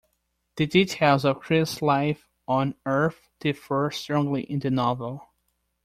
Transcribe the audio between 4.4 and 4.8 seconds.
in the